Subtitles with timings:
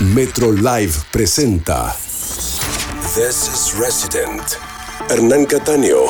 [0.00, 1.94] Metro Live presenta
[3.14, 4.56] This is Resident.
[5.10, 6.06] Hernán Cataño.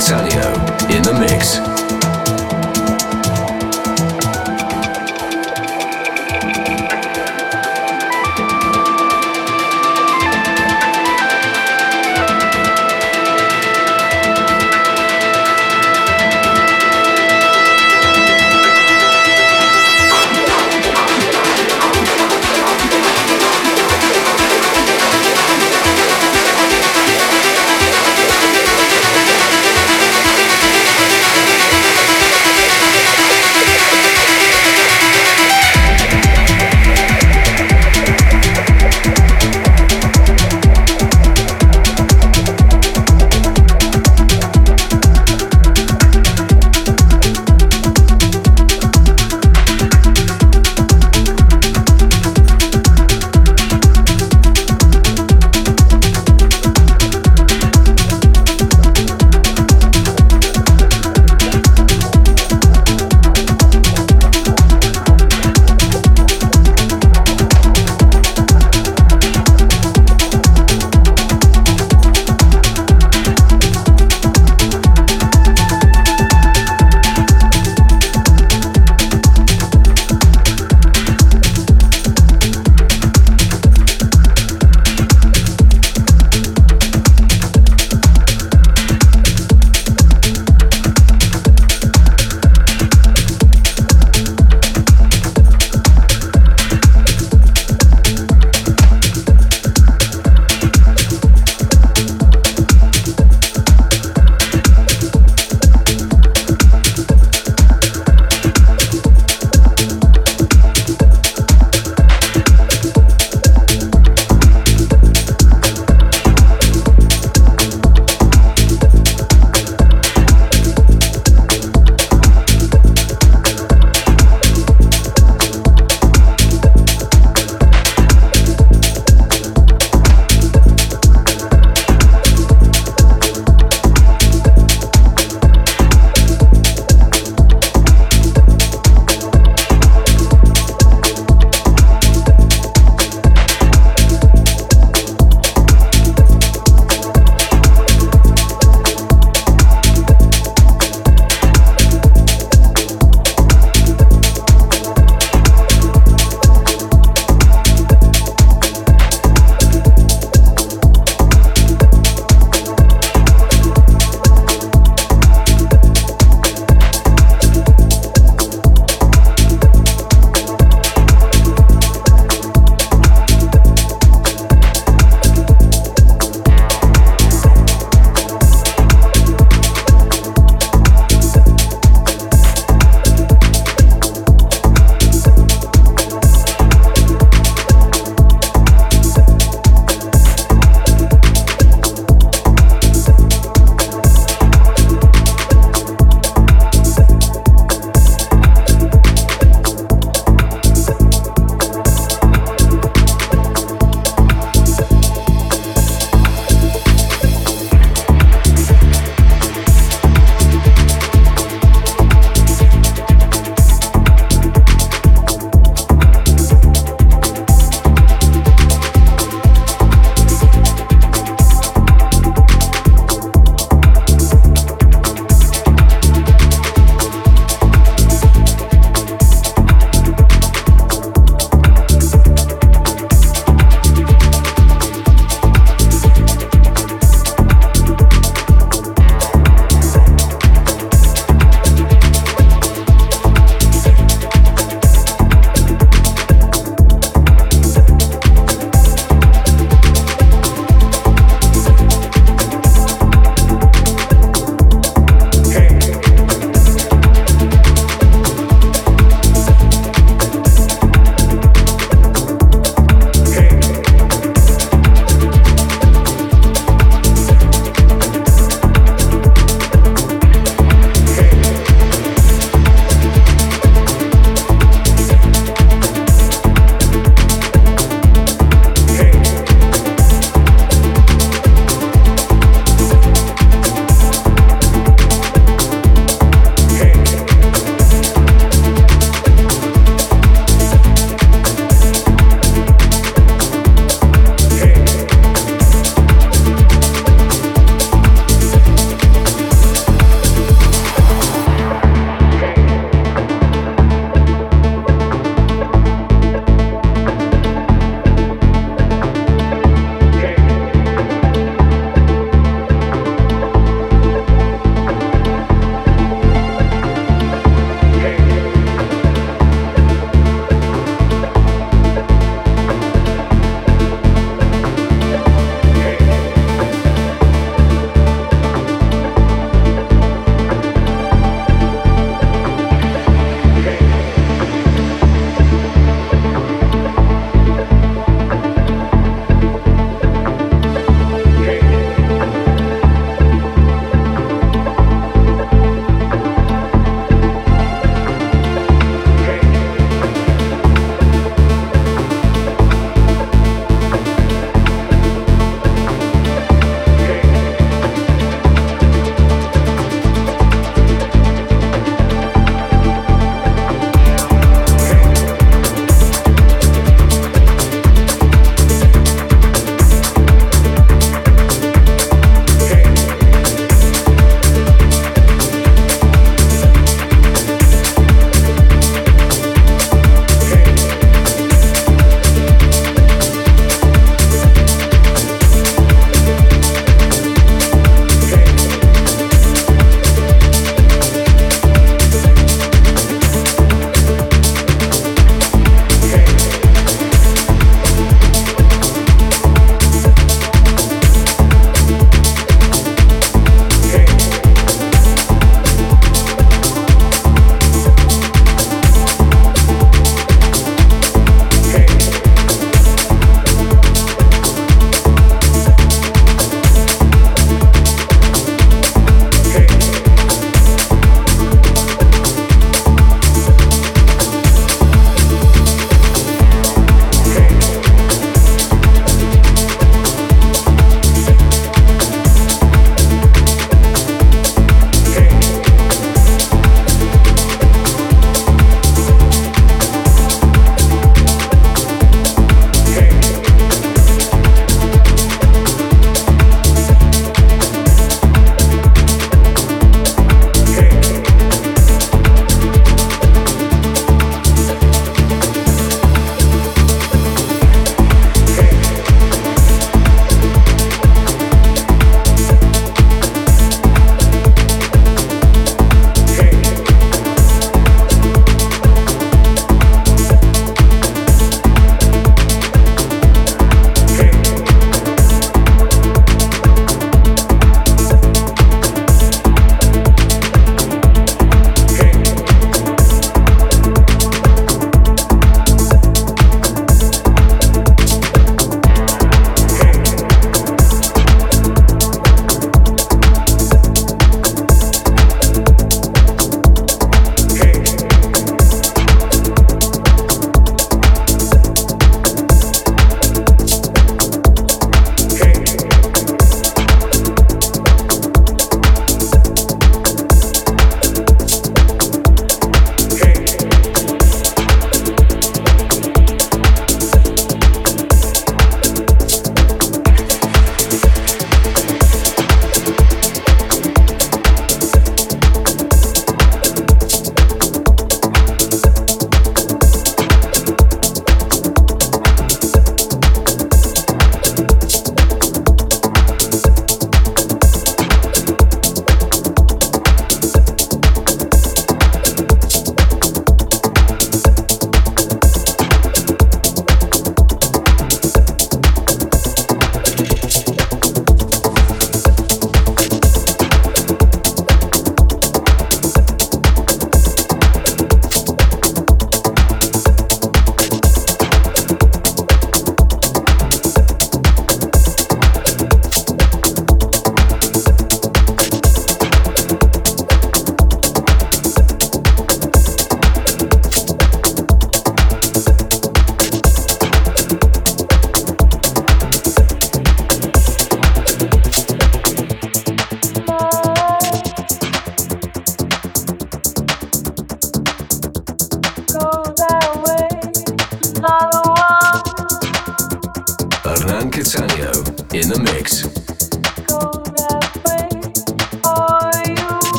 [0.00, 0.48] Catania
[0.96, 1.79] in the mix.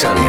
[0.00, 0.27] Sunny.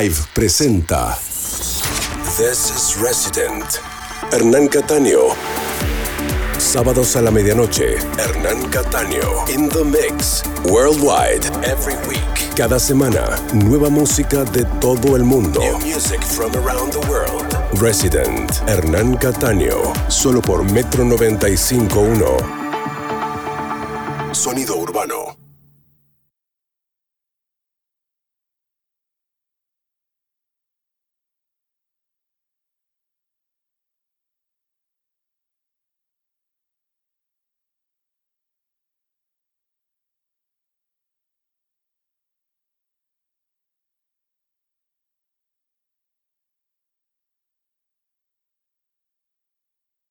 [0.00, 1.18] Live presenta
[2.38, 3.64] This is Resident.
[4.32, 5.34] Hernán Cataño.
[6.56, 9.44] Sábados a la medianoche, Hernán Cataño.
[9.48, 10.42] In the Mix.
[10.64, 11.44] Worldwide.
[11.64, 12.54] Every week.
[12.56, 15.60] Cada semana, nueva música de todo el mundo.
[15.60, 17.54] New music from around the world.
[17.80, 18.50] Resident.
[18.66, 19.92] Hernán Cataño.
[20.08, 21.82] Solo por Metro 95.1.
[21.82, 22.61] Sonido urbano.